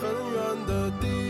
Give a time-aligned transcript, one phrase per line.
[0.00, 1.29] 很远的地方。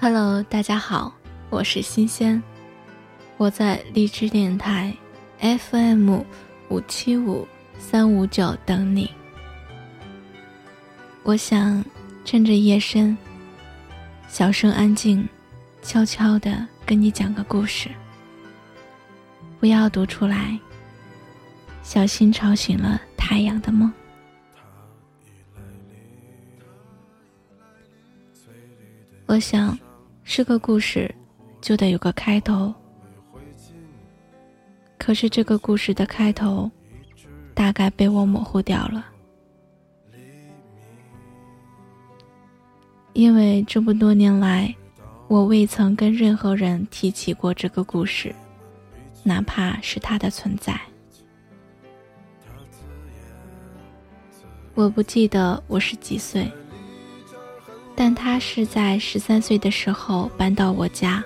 [0.00, 1.14] Hello，大家好，
[1.50, 2.42] 我是新鲜，
[3.36, 4.94] 我在荔枝电台
[5.38, 6.20] FM
[6.68, 7.46] 五七五
[7.78, 9.10] 三五九等你。
[11.22, 11.82] 我想
[12.24, 13.16] 趁着夜深，
[14.28, 15.26] 小声安静，
[15.80, 17.88] 悄悄的跟你讲个故事，
[19.60, 20.58] 不要读出来，
[21.82, 23.90] 小心吵醒了太阳的梦。
[29.26, 29.78] 我想。
[30.24, 31.14] 是个故事，
[31.60, 32.74] 就得有个开头。
[34.98, 36.70] 可是这个故事的开头，
[37.52, 39.06] 大概被我模糊掉了。
[43.12, 44.74] 因为这么多年来，
[45.28, 48.34] 我未曾跟任何人提起过这个故事，
[49.22, 50.80] 哪怕是它的存在。
[54.74, 56.50] 我不记得我是几岁。
[57.96, 61.22] 但他是在十三岁的时候搬到我家，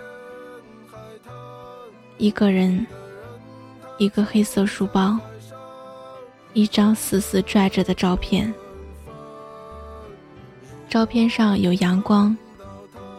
[2.18, 2.86] 一个人，
[3.96, 5.18] 一个黑色书包，
[6.52, 8.52] 一张死死拽着的照片。
[10.88, 12.36] 照片上有阳光，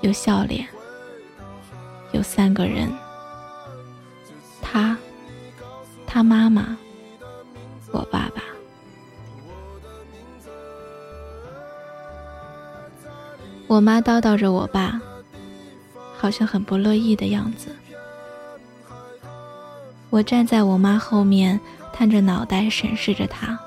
[0.01, 0.67] 有笑脸，
[2.11, 2.87] 有三个人：
[4.61, 4.97] 他、
[6.05, 6.77] 他妈妈、
[13.69, 14.99] 我妈叨叨着我爸，
[16.17, 17.69] 好像很不乐意的样子。
[20.09, 21.59] 我站在我妈后面，
[21.93, 23.57] 探着脑袋审视着她。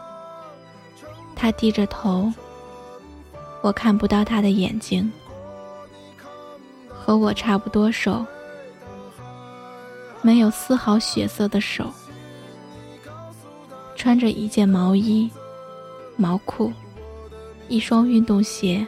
[1.36, 2.32] 她低着头，
[3.62, 5.08] 我看不到她的眼睛。
[6.88, 8.26] 和我差不多瘦，
[10.20, 11.86] 没有丝毫血色的手，
[13.94, 15.30] 穿着一件毛衣、
[16.16, 16.72] 毛裤，
[17.69, 18.84] 一双运动鞋。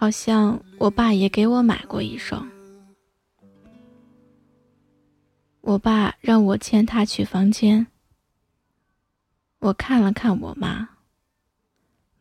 [0.00, 2.50] 好像我爸也给我买过一双。
[5.60, 7.86] 我爸让我牵他去房间。
[9.58, 10.88] 我看了看我妈，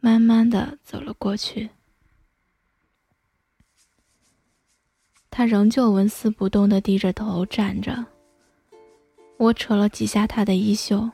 [0.02, 1.70] 慢慢的走了过去。
[5.32, 8.06] 他仍旧纹丝不动的低着头站着。
[9.38, 11.10] 我扯了几下他的衣袖。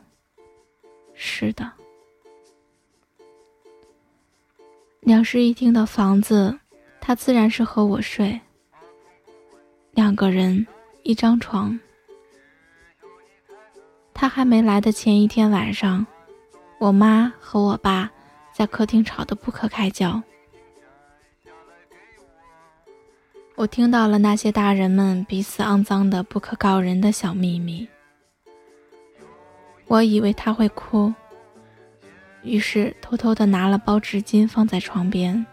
[1.14, 1.72] 是的。
[5.02, 6.60] 两室一厅的房子，
[7.08, 8.42] 他自然是和我睡。
[9.92, 10.66] 两个人，
[11.04, 11.80] 一张床。
[14.12, 16.04] 他还没来的前一天晚上，
[16.80, 18.12] 我妈和我爸
[18.52, 20.20] 在客厅吵得不可开交。
[23.54, 27.88] 我听到了那些大人们彼此肮脏的、不可告人的小秘密。
[29.86, 31.14] 我以为他会哭。
[32.42, 35.46] 于是偷偷的拿了包纸巾放在床边，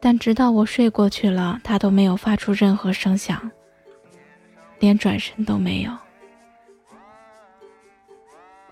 [0.00, 3.50] 但直到我睡过去了，他都没有发出任何声响，
[4.78, 5.90] 连转身都没有。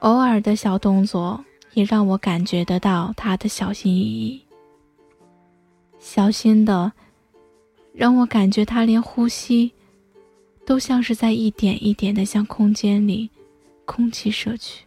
[0.01, 4.41] 偶尔的小动作也让我感觉得到他的小心翼翼，
[5.99, 6.93] 小心的
[7.93, 9.73] 让我感觉他连呼吸
[10.65, 13.29] 都像是在一点一点的向空间里
[13.85, 14.86] 空气射去，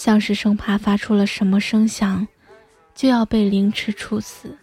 [0.00, 2.26] 像是生怕发出了什么声响，
[2.94, 4.56] 就要被凌迟处死。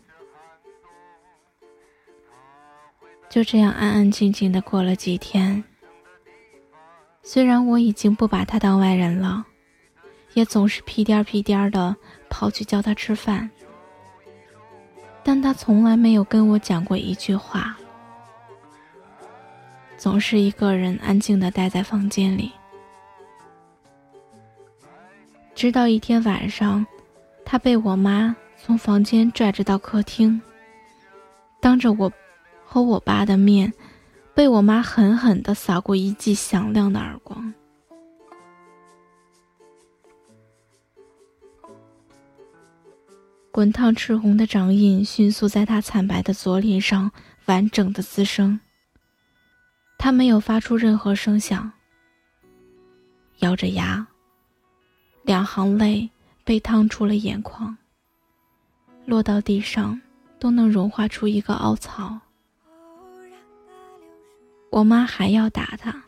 [3.30, 5.64] 就这样安安静静的过了几天。
[7.22, 9.46] 虽然我已经不把他当外人了，
[10.34, 11.96] 也总是屁颠儿屁颠儿的
[12.32, 13.48] 跑去叫他吃饭。
[15.22, 17.78] 但他从来没有跟我讲过一句话，
[20.00, 22.52] 总是一个人安静的待在房间里。
[25.58, 26.86] 直到一天晚上，
[27.44, 30.40] 他被我妈从房间拽着到客厅，
[31.60, 32.14] 当着我
[32.64, 33.74] 和我爸的面，
[34.36, 37.52] 被我妈狠狠的扫过一记响亮的耳光。
[43.52, 47.12] 滚烫赤红的掌印迅速在他惨白的左脸上
[47.48, 48.60] 完整的滋生。
[49.98, 51.72] 他没有发出任何声响，
[53.40, 54.06] 咬着牙，
[55.28, 56.10] 两行泪
[56.46, 57.78] 被烫出了眼眶，
[59.06, 60.00] 落到地上
[60.40, 62.18] 都能融化出一个凹槽。
[64.72, 66.02] 我妈还要打他，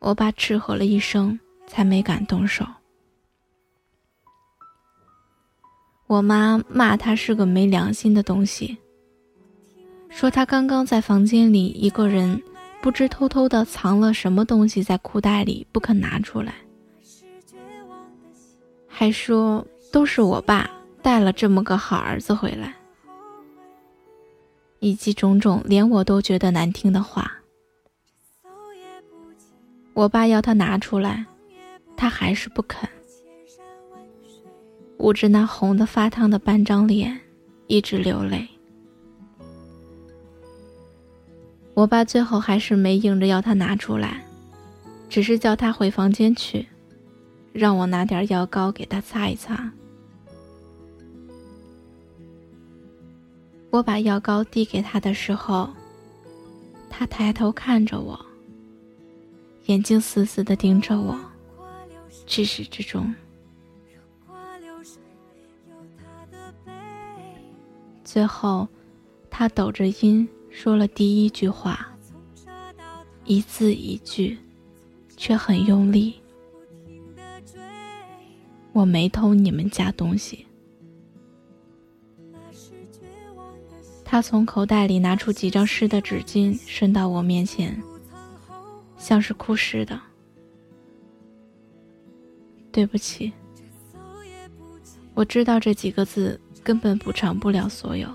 [0.00, 1.38] 我爸斥喝了一声，
[1.68, 2.66] 才没敢动手。
[6.08, 8.76] 我妈骂他是个没良心的东西，
[10.08, 12.42] 说他刚刚在房间里一个人，
[12.82, 16.52] 不知偷偷的藏了什么东西在裤袋里不肯拿出来，
[19.00, 20.70] 还说都是我爸
[21.00, 22.74] 带了这么个好儿子回来，
[24.78, 27.32] 以及种种连我都觉得难听的话。
[29.94, 31.24] 我爸要他拿出来，
[31.96, 32.86] 他还是不肯。
[34.98, 37.18] 捂着那红的发烫的半张脸，
[37.68, 38.46] 一直流泪。
[41.72, 44.22] 我爸最后还是没硬着要他拿出来，
[45.08, 46.68] 只是叫他回房间去，
[47.52, 49.70] 让我拿点药膏给他擦一擦。
[53.70, 55.70] 我把药膏递给他的时候，
[56.88, 58.18] 他抬头看着我，
[59.66, 61.18] 眼睛死死地盯着我，
[62.26, 63.14] 至始至终。
[68.04, 68.66] 最后，
[69.30, 71.88] 他抖着音说了第一句话，
[73.24, 74.36] 一字一句，
[75.16, 76.19] 却很用力。
[78.72, 80.46] 我没偷你们家东西。
[84.04, 87.80] 他从口袋里拿出几张湿的纸巾，伸到我面前，
[88.98, 90.00] 像是哭湿的。
[92.72, 93.32] 对不起，
[95.14, 96.40] 我知道这几个字。
[96.62, 98.06] 根本补偿不了所有。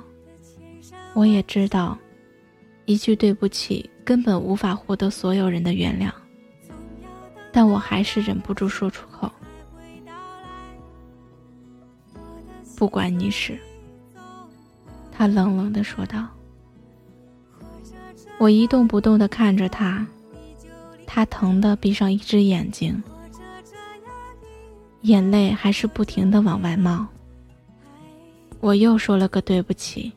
[1.15, 1.97] 我也知道，
[2.85, 6.11] 一句对不起根本无法获得所有人的原谅，
[7.51, 9.29] 但我还是忍不住说出口。
[12.75, 13.58] 不管你是。
[15.12, 16.27] 他冷冷地说道。
[18.38, 20.05] 我一动不动地看着他，
[21.05, 23.01] 他疼得闭上一只眼睛，
[25.03, 27.08] 眼泪还是不停地往外冒。
[28.60, 30.12] 我又说了个对不起，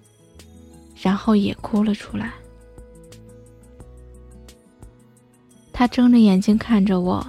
[1.00, 2.32] 然后也哭了出来。
[5.72, 7.24] 他睁着眼睛看着我，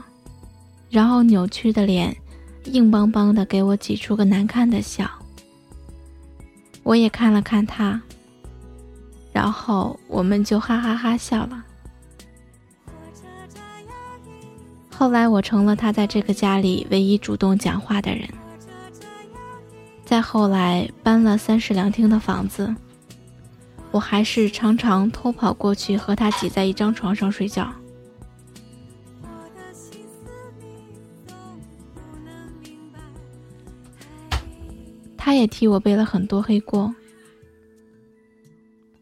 [0.90, 2.16] 然后扭曲的脸，
[2.64, 5.08] 硬邦邦的给我挤出个难看的笑。
[6.84, 8.02] 我也看了看他，
[9.32, 11.64] 然后我们就哈哈哈笑了。
[14.90, 18.28] 后来我成了他在这个家里唯一主动讲话的人。
[20.04, 22.76] 再后来搬了三室两厅的房子，
[23.92, 27.72] 我还是常常偷跑过去和他挤在一张床上睡觉。
[35.40, 36.94] 也替我背了很多黑锅。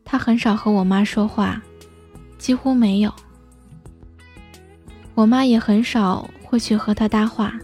[0.06, 1.62] 他很少和我妈说话，
[2.38, 3.13] 几乎没有。
[5.15, 7.60] 我妈也很少会去和他搭话。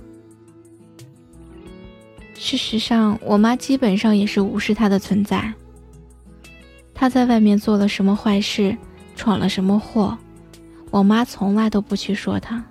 [2.34, 5.54] 事实上，我妈基本上也是无视他的存在。
[6.94, 8.76] 他在外面做了什么坏事，
[9.16, 10.18] 闯了什么祸，
[10.92, 12.64] 我妈从来都不去说他。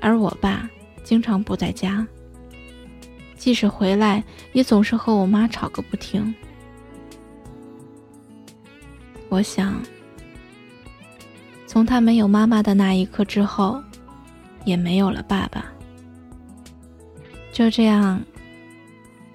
[0.00, 0.68] 而我爸
[1.04, 2.06] 经常不在家，
[3.40, 6.34] 即使回来，也总是和我妈吵个不停。
[9.30, 9.80] 我想，
[11.66, 13.82] 从他没有妈妈的那一刻之后，
[14.66, 15.64] 也没有了爸爸。
[17.50, 18.22] 就这样，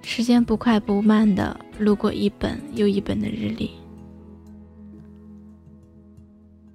[0.04, 3.72] 时间不快不慢的路过一本又一本的日历。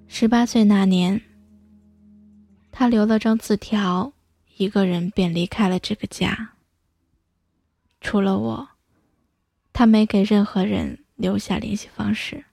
[0.09, 1.19] 十八岁那年，
[2.73, 4.11] 他留了张字条，
[4.57, 6.49] 一个人便离开了这个家。
[8.01, 8.67] 除了我，
[9.71, 12.43] 他没给任何人留下联系方式。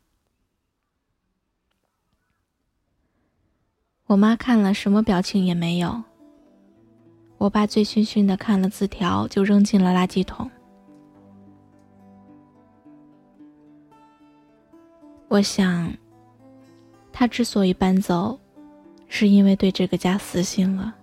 [4.07, 6.05] 我妈看了，什么表情也没有。
[7.38, 10.50] 我爸醉醺醺的看了字条，就扔进了垃圾桶。
[15.28, 15.93] 我想，
[17.12, 18.38] 他之所以搬走，
[19.09, 20.95] 是因为对这个家死心了。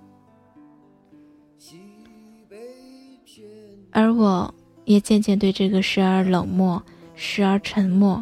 [3.98, 6.84] 而我也渐渐对这个时而冷漠、
[7.16, 8.22] 时而沉默、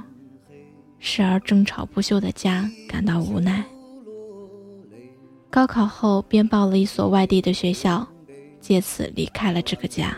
[1.00, 3.66] 时而争吵不休的家感到无奈。
[5.50, 8.08] 高考后，便报了一所外地的学校，
[8.62, 10.16] 借此离开了这个家。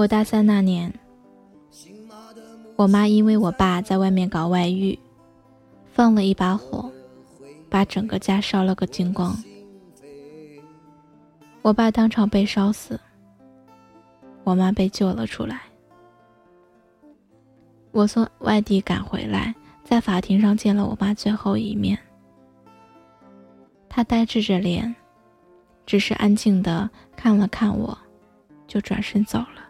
[0.00, 0.90] 我大三那年，
[2.74, 4.98] 我妈因为我爸在外面搞外遇，
[5.92, 6.90] 放了一把火，
[7.68, 9.36] 把整个家烧了个精光。
[11.60, 12.98] 我爸当场被烧死，
[14.42, 15.60] 我妈被救了出来。
[17.90, 19.54] 我从外地赶回来，
[19.84, 21.98] 在法庭上见了我妈最后一面。
[23.86, 24.96] 她呆滞着脸，
[25.84, 27.98] 只是安静的看了看我，
[28.66, 29.66] 就转身走了。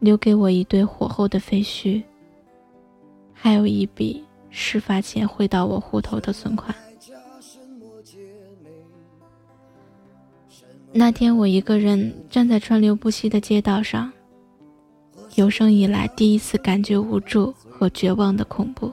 [0.00, 2.02] 留给我一堆火候的废墟，
[3.32, 6.74] 还有一笔事发前汇到我户头的存款。
[10.92, 14.10] 那天我一个人站在川流不息的街道上，
[15.34, 18.90] 有生以来第一次感觉无助和绝望的恐怖，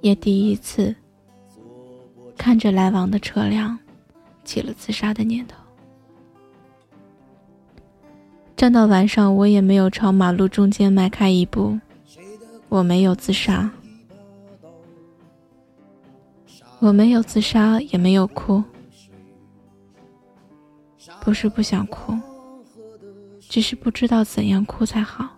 [0.00, 0.94] 也第一次
[2.36, 3.76] 看着来往的车辆，
[4.44, 5.57] 起了自杀的念头。
[8.58, 11.78] 站到晚上，我也没有朝马路中间迈开一步。
[12.68, 13.70] 我没有自杀，
[16.80, 18.60] 我没有自杀，也没有哭。
[21.20, 22.18] 不是不想哭，
[23.38, 25.28] 只是不知道怎样哭才好。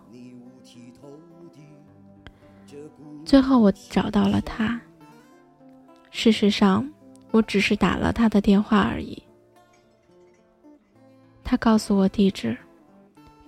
[3.23, 4.81] 最后，我找到了他。
[6.09, 6.91] 事实上，
[7.29, 9.21] 我只是打了他的电话而已。
[11.43, 12.57] 他告诉我地址。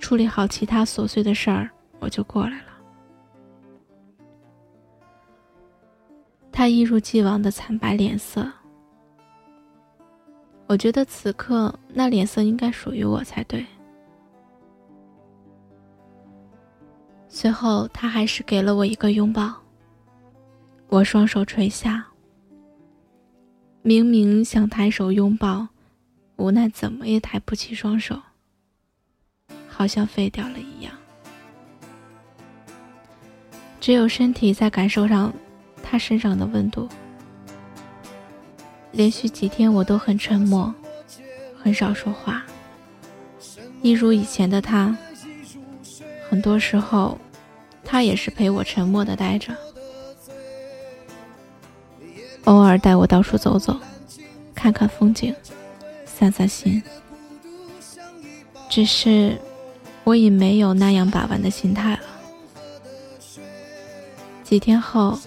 [0.04, 1.70] 处理好其他琐碎的事儿，
[2.02, 2.74] 我就过来了。
[6.52, 8.46] 他一如既往的惨白脸色，
[10.68, 13.66] 我觉得此刻那脸色应该属于我才对。
[17.30, 19.54] 随后，他还是给了我一个拥抱。
[20.90, 22.06] 我双手垂下，
[23.82, 25.66] 明明想抬手拥抱，
[26.36, 28.22] 无奈怎么也抬不起双手。
[29.76, 30.94] 好像废掉了一样，
[33.82, 35.34] 只有身体在感受上
[35.82, 36.88] 他身上的温度。
[38.92, 40.72] 连续几天我都很沉默，
[41.60, 42.44] 很少说话，
[43.82, 44.96] 一如以前的他。
[46.30, 47.18] 很多时候，
[47.84, 49.56] 他也是陪我沉默的待着，
[52.46, 53.76] 偶尔带我到处走走，
[54.54, 55.36] 看看风景，
[56.06, 56.82] 散散心。
[58.70, 59.36] 只是。
[60.04, 62.00] 我已没有那样把玩的心态了。
[64.44, 65.18] 几天后，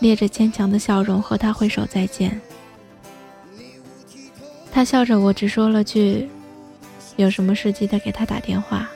[0.00, 2.40] 咧着坚强的笑容和他挥手再见。
[4.70, 6.28] 他笑着，我只说了句
[7.16, 8.88] ：“有什么事记得给他打电话。”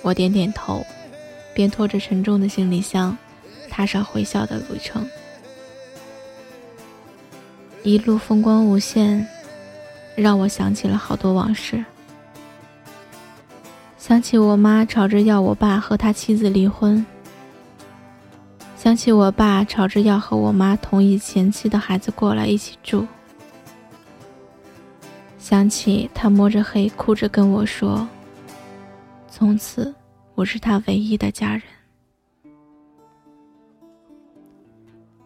[0.00, 0.84] 我点点头，
[1.54, 3.16] 便拖着沉重的行李箱，
[3.68, 5.08] 踏上回校的旅程。
[7.82, 9.28] 一路风光无限。
[10.14, 11.84] 让我想起了好多往事，
[13.96, 17.04] 想起我妈吵着要我爸和他妻子离婚，
[18.76, 23.06] 想起我爸吵着要和我妈同意前妻的孩子过来一起住，
[25.38, 28.06] 想起他摸着黑哭着跟我说
[29.30, 29.94] ：“从此
[30.34, 31.62] 我是他唯一的家人。”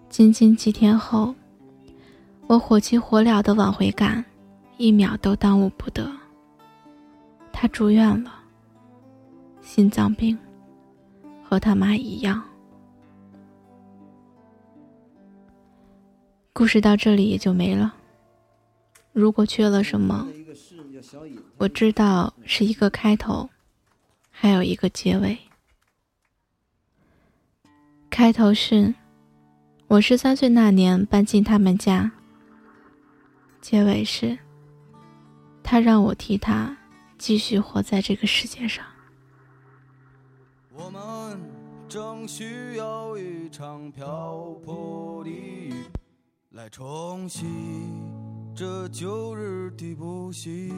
[0.08, 1.34] 仅仅几天后，
[2.46, 4.24] 我火急火燎的往回赶。
[4.76, 6.10] 一秒都耽误不得。
[7.52, 8.32] 他住院了，
[9.62, 10.38] 心脏病，
[11.42, 12.42] 和他妈一样。
[16.52, 17.94] 故事到这里也就没了。
[19.12, 20.26] 如果缺了什么，
[21.56, 23.48] 我知道是一个开头，
[24.30, 25.38] 还有一个结尾。
[28.10, 28.94] 开头是，
[29.88, 32.10] 我十三岁那年搬进他们家。
[33.60, 34.38] 结尾是，
[35.68, 36.76] 他让我替他
[37.18, 38.84] 继续活在这个世界上。
[40.72, 41.40] 我们
[41.88, 45.74] 正需要一场瓢泼的雨，
[46.50, 47.44] 来冲洗
[48.54, 50.72] 这旧日的不幸。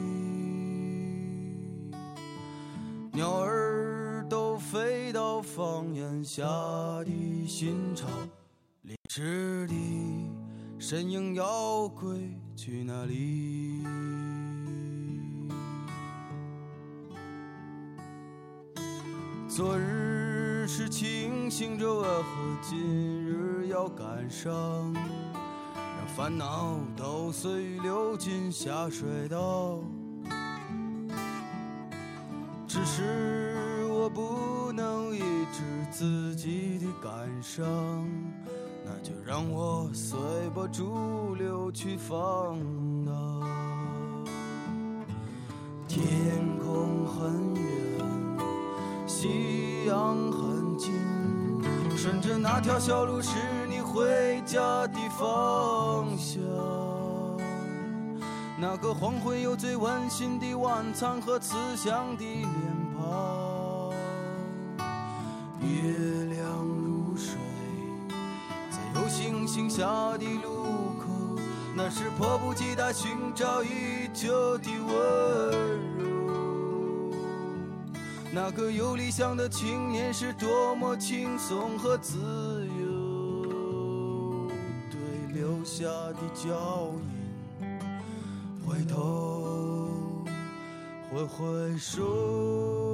[3.11, 6.43] 鸟儿都飞到房檐下
[7.03, 8.07] 的新巢，
[8.81, 9.75] 励志的
[10.79, 13.83] 身影要归去哪里？
[19.59, 22.79] 昨日是清醒着，为何今
[23.25, 24.93] 日要感伤？
[24.93, 29.79] 让烦恼都随雨流进下水道。
[32.65, 35.19] 只是我不能抑
[35.51, 35.61] 制
[35.91, 37.67] 自己的感伤，
[38.85, 40.17] 那就让我随
[40.53, 42.57] 波逐流去放
[43.05, 43.41] 荡。
[45.85, 47.88] 天空很远，
[49.21, 50.93] 夕阳很近，
[51.97, 53.31] 顺着那条小路是
[53.67, 56.41] 你回家的方向。
[58.57, 62.47] 那个黄昏有最温馨的晚餐和慈祥的脸
[62.97, 63.91] 庞，
[65.59, 65.91] 月
[66.33, 67.35] 亮如水，
[68.71, 69.83] 在有星星下
[70.17, 70.63] 的路
[70.97, 71.09] 口，
[71.75, 74.95] 那是迫不及待寻找已久的温
[75.97, 75.98] 柔。
[78.31, 82.17] 那个有理想的青年是多么轻松和自
[82.79, 84.47] 由，
[84.91, 84.99] 对
[85.33, 86.91] 留下的脚
[87.61, 87.69] 印。
[88.65, 90.23] 回头，
[91.11, 92.88] 挥挥手。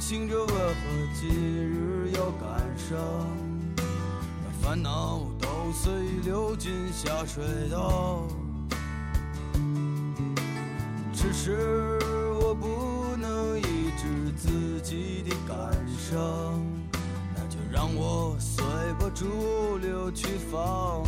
[0.00, 0.54] 醒着，为何
[1.14, 2.98] 今日要感伤？
[3.76, 5.92] 让烦恼都随
[6.24, 8.26] 流进下水道。
[11.12, 11.98] 只是
[12.40, 16.60] 我不能抑制自己的感伤，
[17.34, 18.64] 那就让我随
[18.98, 21.02] 波逐流去放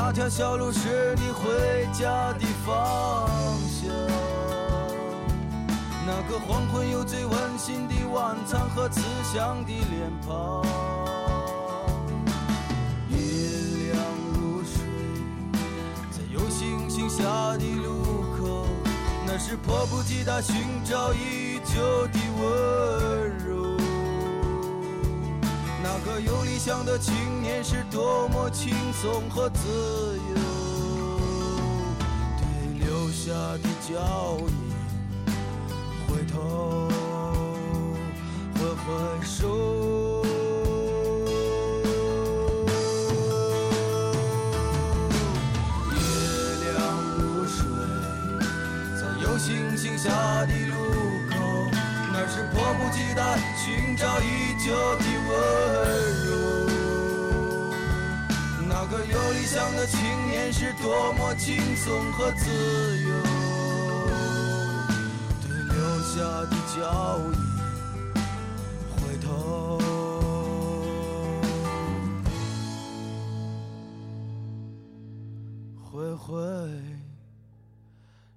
[0.00, 3.28] 那条小路是你回家的方
[3.68, 3.90] 向，
[6.06, 10.62] 那个黄昏有最温馨的晚餐和慈祥的脸庞。
[13.10, 13.16] 月
[13.90, 13.98] 亮
[14.34, 14.78] 如水，
[16.12, 17.24] 在有星星下
[17.58, 18.66] 的路口，
[19.26, 23.27] 那是迫不及待寻找已久的温柔。
[26.08, 29.68] 个有理想的青年是多么轻松和自
[30.30, 30.34] 由，
[32.38, 32.42] 对
[32.78, 34.48] 留下的脚印，
[36.06, 36.88] 回头
[38.54, 38.86] 挥挥
[39.22, 40.24] 手。
[45.92, 45.96] 月
[46.72, 46.76] 亮
[47.18, 47.58] 如水，
[48.98, 50.08] 在有星星下
[50.46, 50.52] 的，
[52.58, 55.30] 迫不及待寻找已久的温
[56.26, 56.28] 柔
[58.68, 62.50] 那个有理想的青年是多么轻松和自
[63.00, 63.10] 由
[65.40, 66.18] 对留下
[66.50, 67.34] 的脚印
[68.96, 69.78] 回头。
[75.80, 76.34] 挥挥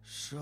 [0.04, 0.38] 手